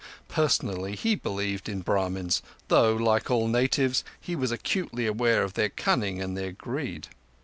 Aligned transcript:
Personally, 0.29 0.95
he 0.95 1.13
believed 1.13 1.69
in 1.69 1.81
Brahmins, 1.81 2.41
though, 2.69 2.95
like 2.95 3.29
all 3.29 3.47
natives, 3.47 4.03
he 4.19 4.35
was 4.35 4.51
acutely 4.51 5.05
aware 5.05 5.43
of 5.43 5.53
their 5.53 5.69
cunning 5.69 6.19
and 6.19 6.35
their 6.35 6.51
greed. 6.53 7.09